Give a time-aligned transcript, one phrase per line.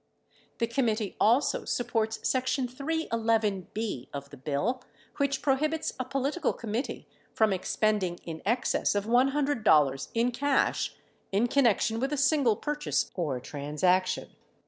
[0.57, 4.81] The committee also supports section 311(b) of the bill
[5.17, 10.95] which pro hibits a political committee from expending in excess of $100 in cash
[11.31, 14.31] in connection with a single purchase or transaction.